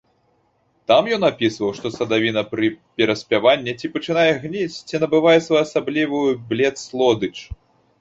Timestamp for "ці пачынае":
3.79-4.27